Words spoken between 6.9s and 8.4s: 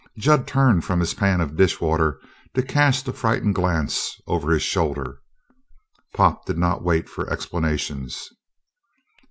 for explanations.